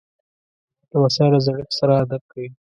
لمسی 0.91 1.27
له 1.33 1.39
زړښت 1.45 1.71
سره 1.79 1.93
ادب 2.03 2.21
کوي. 2.31 2.49